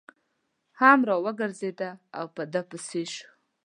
هم 0.81 0.99
را 1.09 1.15
وګرځېد 1.25 1.79
او 2.17 2.25
په 2.35 2.43
ده 2.51 2.61
پسې 2.69 3.03
شو. 3.13 3.27